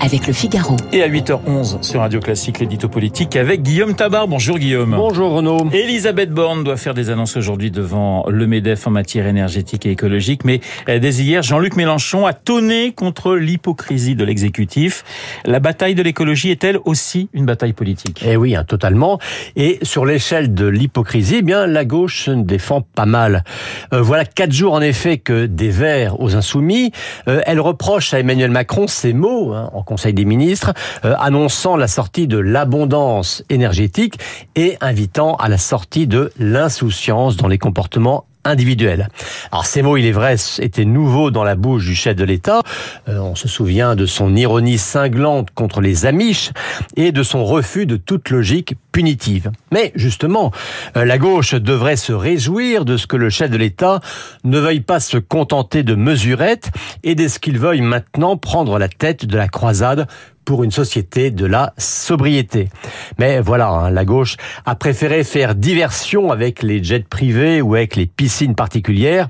avec 0.00 0.26
le 0.26 0.32
Figaro. 0.32 0.76
Et 0.92 1.02
à 1.02 1.08
8h11 1.08 1.82
sur 1.82 2.00
Radio 2.00 2.20
Classique, 2.20 2.60
l'édito 2.60 2.88
politique 2.88 3.36
avec 3.36 3.62
Guillaume 3.62 3.94
Tabar. 3.94 4.28
Bonjour 4.28 4.58
Guillaume. 4.58 4.94
Bonjour 4.96 5.32
Renaud. 5.32 5.68
Elisabeth 5.72 6.30
Borne 6.30 6.64
doit 6.64 6.76
faire 6.76 6.94
des 6.94 7.10
annonces 7.10 7.36
aujourd'hui 7.36 7.70
devant 7.70 8.24
le 8.28 8.46
MEDEF 8.46 8.86
en 8.86 8.90
matière 8.90 9.26
énergétique 9.26 9.86
et 9.86 9.90
écologique. 9.90 10.44
Mais 10.44 10.60
dès 10.86 11.14
hier, 11.14 11.42
Jean-Luc 11.42 11.76
Mélenchon 11.76 12.26
a 12.26 12.32
tonné 12.32 12.92
contre 12.92 13.34
l'hypocrisie 13.34 14.14
de 14.14 14.24
l'exécutif. 14.24 15.04
La 15.44 15.60
bataille 15.60 15.94
de 15.94 16.02
l'écologie 16.02 16.50
est-elle 16.50 16.78
aussi 16.84 17.28
une 17.32 17.46
bataille 17.46 17.72
politique? 17.72 18.22
Eh 18.24 18.36
oui, 18.36 18.54
hein, 18.54 18.64
totalement. 18.64 19.18
Et 19.56 19.78
sur 19.82 20.04
l'échelle 20.04 20.54
de 20.54 20.66
l'hypocrisie, 20.66 21.36
eh 21.38 21.42
bien 21.42 21.66
la 21.66 21.84
gauche 21.84 22.24
se 22.24 22.30
défend 22.30 22.82
pas 22.82 23.06
mal. 23.06 23.44
Euh, 23.92 24.02
voilà 24.02 24.24
quatre 24.24 24.52
jours 24.52 24.74
en 24.74 24.80
effet 24.80 25.18
que 25.18 25.46
des 25.46 25.70
Verts 25.70 26.20
aux 26.20 26.36
Insoumis, 26.36 26.92
euh, 27.28 27.40
elle 27.46 27.60
reproche 27.60 28.14
à 28.14 28.20
Emmanuel 28.20 28.50
Macron 28.50 28.86
ces 28.86 29.12
mots 29.12 29.52
hein, 29.52 29.70
en 29.72 29.82
Conseil 29.88 30.12
des 30.12 30.26
ministres, 30.26 30.74
euh, 31.06 31.14
annonçant 31.18 31.74
la 31.76 31.88
sortie 31.88 32.26
de 32.26 32.36
l'abondance 32.36 33.42
énergétique 33.48 34.18
et 34.54 34.76
invitant 34.82 35.36
à 35.36 35.48
la 35.48 35.56
sortie 35.56 36.06
de 36.06 36.30
l'insouciance 36.38 37.38
dans 37.38 37.48
les 37.48 37.56
comportements 37.56 38.26
individuels. 38.44 39.08
Alors 39.50 39.66
ces 39.66 39.82
mots, 39.82 39.96
il 39.96 40.06
est 40.06 40.12
vrai, 40.12 40.36
étaient 40.60 40.84
nouveaux 40.84 41.30
dans 41.30 41.44
la 41.44 41.54
bouche 41.54 41.84
du 41.84 41.94
chef 41.94 42.16
de 42.16 42.24
l'État. 42.24 42.62
Euh, 43.08 43.18
on 43.18 43.34
se 43.34 43.48
souvient 43.48 43.96
de 43.96 44.06
son 44.06 44.34
ironie 44.36 44.78
cinglante 44.78 45.50
contre 45.50 45.80
les 45.80 46.06
Amish 46.06 46.50
et 46.96 47.12
de 47.12 47.22
son 47.22 47.44
refus 47.44 47.86
de 47.86 47.96
toute 47.96 48.30
logique 48.30 48.74
punitive. 48.92 49.50
Mais 49.70 49.92
justement, 49.94 50.52
euh, 50.96 51.04
la 51.04 51.18
gauche 51.18 51.54
devrait 51.54 51.96
se 51.96 52.12
réjouir 52.12 52.84
de 52.84 52.96
ce 52.96 53.06
que 53.06 53.16
le 53.16 53.30
chef 53.30 53.50
de 53.50 53.56
l'État 53.56 54.00
ne 54.44 54.58
veuille 54.58 54.80
pas 54.80 55.00
se 55.00 55.18
contenter 55.18 55.82
de 55.82 55.94
mesurettes 55.94 56.70
et 57.04 57.14
de 57.14 57.28
ce 57.28 57.38
qu'il 57.38 57.58
veuille 57.58 57.80
maintenant 57.80 58.36
prendre 58.36 58.78
la 58.78 58.88
tête 58.88 59.26
de 59.26 59.36
la 59.36 59.48
croisade 59.48 60.06
pour 60.48 60.64
une 60.64 60.70
société 60.70 61.30
de 61.30 61.44
la 61.44 61.74
sobriété. 61.76 62.70
Mais 63.18 63.38
voilà, 63.38 63.68
hein, 63.68 63.90
la 63.90 64.06
gauche 64.06 64.38
a 64.64 64.74
préféré 64.76 65.22
faire 65.22 65.54
diversion 65.54 66.32
avec 66.32 66.62
les 66.62 66.82
jets 66.82 67.00
privés 67.00 67.60
ou 67.60 67.74
avec 67.74 67.96
les 67.96 68.06
piscines 68.06 68.54
particulières, 68.54 69.28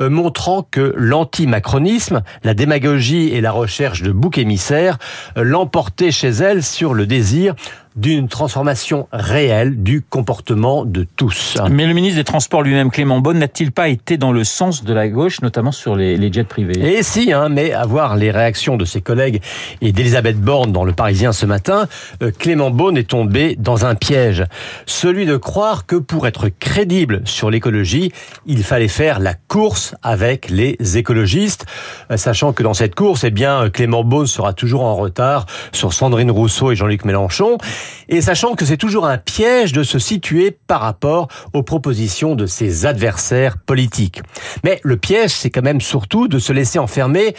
euh, 0.00 0.08
montrant 0.08 0.62
que 0.62 0.94
l'anti-macronisme, 0.96 2.22
la 2.44 2.54
démagogie 2.54 3.30
et 3.30 3.40
la 3.40 3.50
recherche 3.50 4.02
de 4.02 4.12
boucs 4.12 4.38
émissaires 4.38 4.98
euh, 5.36 5.42
l'emportaient 5.42 6.12
chez 6.12 6.28
elle 6.28 6.62
sur 6.62 6.94
le 6.94 7.06
désir 7.06 7.56
d'une 7.96 8.28
transformation 8.28 9.08
réelle 9.12 9.82
du 9.82 10.02
comportement 10.02 10.84
de 10.84 11.06
tous. 11.16 11.58
Mais 11.70 11.86
le 11.86 11.94
ministre 11.94 12.18
des 12.18 12.24
Transports 12.24 12.62
lui-même, 12.62 12.90
Clément 12.90 13.20
Beaune, 13.20 13.38
n'a-t-il 13.38 13.72
pas 13.72 13.88
été 13.88 14.16
dans 14.16 14.32
le 14.32 14.44
sens 14.44 14.84
de 14.84 14.92
la 14.92 15.08
gauche, 15.08 15.40
notamment 15.42 15.72
sur 15.72 15.96
les, 15.96 16.16
les 16.16 16.32
jets 16.32 16.44
privés? 16.44 16.96
Et 16.96 17.02
si, 17.02 17.32
hein, 17.32 17.48
mais 17.48 17.72
à 17.72 17.84
voir 17.84 18.16
les 18.16 18.30
réactions 18.30 18.76
de 18.76 18.84
ses 18.84 19.00
collègues 19.00 19.40
et 19.80 19.92
d'Elisabeth 19.92 20.40
Borne 20.40 20.72
dans 20.72 20.84
Le 20.84 20.92
Parisien 20.92 21.32
ce 21.32 21.46
matin, 21.46 21.86
euh, 22.22 22.30
Clément 22.36 22.70
Beaune 22.70 22.96
est 22.96 23.08
tombé 23.08 23.56
dans 23.58 23.84
un 23.84 23.94
piège. 23.94 24.44
Celui 24.86 25.26
de 25.26 25.36
croire 25.36 25.86
que 25.86 25.96
pour 25.96 26.26
être 26.26 26.48
crédible 26.48 27.22
sur 27.24 27.50
l'écologie, 27.50 28.12
il 28.46 28.62
fallait 28.62 28.88
faire 28.88 29.20
la 29.20 29.34
course 29.34 29.94
avec 30.02 30.48
les 30.50 30.76
écologistes, 30.96 31.66
euh, 32.10 32.16
sachant 32.16 32.52
que 32.52 32.62
dans 32.62 32.74
cette 32.74 32.94
course, 32.94 33.24
eh 33.24 33.30
bien, 33.30 33.68
Clément 33.70 34.04
Beaune 34.04 34.26
sera 34.26 34.52
toujours 34.52 34.82
en 34.82 34.96
retard 34.96 35.46
sur 35.72 35.92
Sandrine 35.92 36.30
Rousseau 36.30 36.72
et 36.72 36.76
Jean-Luc 36.76 37.04
Mélenchon 37.04 37.58
et 38.08 38.20
sachant 38.20 38.54
que 38.54 38.64
c'est 38.64 38.76
toujours 38.76 39.06
un 39.06 39.18
piège 39.18 39.72
de 39.72 39.82
se 39.82 39.98
situer 39.98 40.56
par 40.66 40.80
rapport 40.80 41.28
aux 41.52 41.62
propositions 41.62 42.34
de 42.34 42.46
ses 42.46 42.86
adversaires 42.86 43.58
politiques. 43.58 44.20
Mais 44.64 44.80
le 44.82 44.96
piège, 44.96 45.30
c'est 45.30 45.50
quand 45.50 45.62
même 45.62 45.80
surtout 45.80 46.28
de 46.28 46.38
se 46.38 46.52
laisser 46.52 46.78
enfermer 46.78 47.34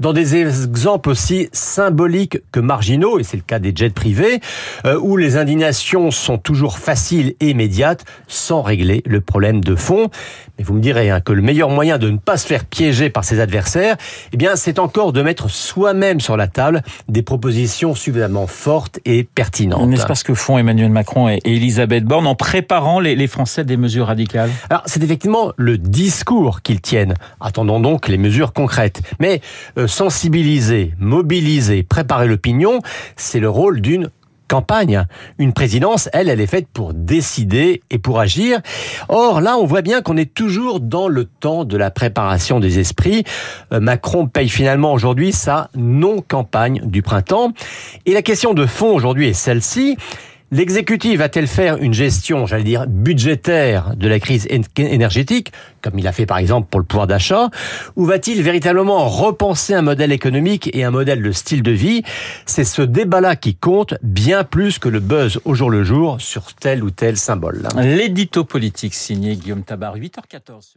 dans 0.00 0.12
des 0.12 0.36
exemples 0.36 1.10
aussi 1.10 1.48
symboliques 1.52 2.38
que 2.52 2.60
marginaux, 2.60 3.18
et 3.18 3.24
c'est 3.24 3.36
le 3.36 3.42
cas 3.42 3.58
des 3.58 3.72
jets 3.74 3.90
privés, 3.90 4.40
euh, 4.84 4.98
où 5.00 5.16
les 5.16 5.36
indignations 5.36 6.10
sont 6.10 6.38
toujours 6.38 6.78
faciles 6.78 7.34
et 7.40 7.50
immédiates, 7.50 8.04
sans 8.26 8.62
régler 8.62 9.02
le 9.06 9.20
problème 9.20 9.60
de 9.60 9.74
fond. 9.74 10.10
Mais 10.58 10.64
vous 10.64 10.74
me 10.74 10.80
direz 10.80 11.10
hein, 11.10 11.20
que 11.20 11.32
le 11.32 11.42
meilleur 11.42 11.70
moyen 11.70 11.98
de 11.98 12.10
ne 12.10 12.16
pas 12.16 12.36
se 12.36 12.46
faire 12.46 12.64
piéger 12.64 13.10
par 13.10 13.24
ses 13.24 13.40
adversaires, 13.40 13.96
eh 14.32 14.36
bien, 14.36 14.56
c'est 14.56 14.78
encore 14.78 15.12
de 15.12 15.22
mettre 15.22 15.50
soi-même 15.50 16.20
sur 16.20 16.36
la 16.36 16.48
table 16.48 16.82
des 17.08 17.22
propositions 17.22 17.94
suffisamment 17.94 18.46
fortes 18.46 19.00
et 19.04 19.24
pertinentes. 19.24 19.88
N'est-ce 19.88 20.06
pas 20.06 20.14
ce 20.14 20.24
que 20.24 20.34
font 20.34 20.58
Emmanuel 20.58 20.90
Macron 20.90 21.28
et 21.28 21.40
Elisabeth 21.44 22.04
Borne 22.04 22.26
en 22.26 22.34
préparant 22.34 23.00
les, 23.00 23.26
Français 23.26 23.64
des 23.64 23.76
mesures 23.76 24.06
radicales? 24.06 24.50
Alors, 24.70 24.82
c'est 24.86 25.02
effectivement 25.02 25.52
le 25.56 25.76
discours 25.76 26.62
qu'ils 26.62 26.80
tiennent. 26.80 27.14
Attendons 27.40 27.80
donc 27.80 28.08
les 28.08 28.18
mesures 28.18 28.52
concrètes. 28.52 29.02
Mais 29.20 29.40
euh, 29.76 29.87
sensibiliser, 29.88 30.94
mobiliser, 30.98 31.82
préparer 31.82 32.28
l'opinion, 32.28 32.80
c'est 33.16 33.40
le 33.40 33.50
rôle 33.50 33.80
d'une 33.80 34.10
campagne. 34.48 35.04
Une 35.38 35.52
présidence, 35.52 36.08
elle, 36.12 36.28
elle 36.28 36.40
est 36.40 36.46
faite 36.46 36.66
pour 36.72 36.94
décider 36.94 37.82
et 37.90 37.98
pour 37.98 38.18
agir. 38.18 38.60
Or, 39.08 39.40
là, 39.40 39.56
on 39.58 39.66
voit 39.66 39.82
bien 39.82 40.00
qu'on 40.00 40.16
est 40.16 40.32
toujours 40.32 40.80
dans 40.80 41.06
le 41.06 41.26
temps 41.26 41.64
de 41.64 41.76
la 41.76 41.90
préparation 41.90 42.58
des 42.58 42.78
esprits. 42.78 43.24
Euh, 43.72 43.78
Macron 43.78 44.26
paye 44.26 44.48
finalement 44.48 44.92
aujourd'hui 44.92 45.32
sa 45.32 45.68
non-campagne 45.76 46.80
du 46.84 47.02
printemps. 47.02 47.52
Et 48.06 48.14
la 48.14 48.22
question 48.22 48.54
de 48.54 48.66
fond 48.66 48.94
aujourd'hui 48.94 49.28
est 49.28 49.34
celle-ci. 49.34 49.96
L'exécutif 50.50 51.18
va-t-elle 51.18 51.46
faire 51.46 51.76
une 51.76 51.92
gestion, 51.92 52.46
j'allais 52.46 52.64
dire, 52.64 52.86
budgétaire 52.86 53.94
de 53.96 54.08
la 54.08 54.18
crise 54.18 54.46
énergétique, 54.76 55.52
comme 55.82 55.98
il 55.98 56.06
a 56.06 56.12
fait 56.12 56.24
par 56.24 56.38
exemple 56.38 56.68
pour 56.70 56.80
le 56.80 56.86
pouvoir 56.86 57.06
d'achat, 57.06 57.50
ou 57.96 58.06
va-t-il 58.06 58.42
véritablement 58.42 59.06
repenser 59.08 59.74
un 59.74 59.82
modèle 59.82 60.10
économique 60.10 60.70
et 60.72 60.84
un 60.84 60.90
modèle 60.90 61.22
de 61.22 61.32
style 61.32 61.62
de 61.62 61.72
vie? 61.72 62.02
C'est 62.46 62.64
ce 62.64 62.80
débat-là 62.80 63.36
qui 63.36 63.56
compte 63.56 63.94
bien 64.02 64.42
plus 64.42 64.78
que 64.78 64.88
le 64.88 65.00
buzz 65.00 65.38
au 65.44 65.54
jour 65.54 65.68
le 65.68 65.84
jour 65.84 66.18
sur 66.18 66.54
tel 66.54 66.82
ou 66.82 66.90
tel 66.90 67.18
symbole. 67.18 67.68
L'édito 67.76 68.44
politique 68.44 68.94
signé 68.94 69.36
Guillaume 69.36 69.64
Tabar, 69.64 69.96
8h14. 69.96 70.76